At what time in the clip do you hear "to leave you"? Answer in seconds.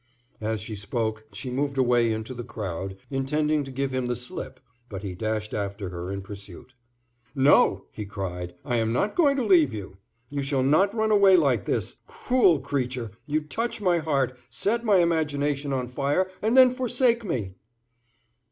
9.35-9.97